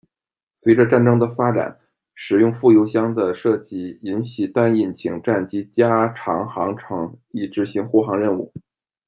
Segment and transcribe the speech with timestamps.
[0.57, 1.77] 随着战争的进展，
[2.15, 8.51] 使用副油箱的设计允许单引擎战机加长航程以执行护航任务。